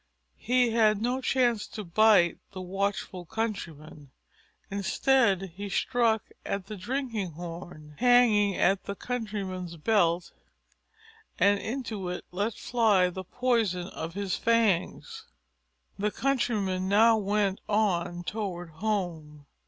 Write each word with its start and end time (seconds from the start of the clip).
He 0.39 0.71
had 0.71 0.99
no 0.99 1.21
chance 1.21 1.67
to 1.67 1.83
bite 1.83 2.39
the 2.53 2.61
watchful 2.61 3.23
Countryman. 3.23 4.09
Instead 4.71 5.51
he 5.55 5.69
struck 5.69 6.23
at 6.43 6.65
the 6.65 6.75
drinking 6.75 7.33
horn, 7.33 7.93
hanging 7.99 8.55
at 8.55 8.85
the 8.85 8.95
Countryman's 8.95 9.77
belt, 9.77 10.31
and 11.37 11.59
into 11.59 12.09
it 12.09 12.25
let 12.31 12.55
fly 12.55 13.11
the 13.11 13.23
poison 13.23 13.89
of 13.89 14.15
his 14.15 14.35
fangs. 14.35 15.25
The 15.99 16.09
Countryman 16.09 16.89
now 16.89 17.17
went 17.17 17.61
on 17.69 18.23
toward 18.23 18.71
home. 18.71 19.45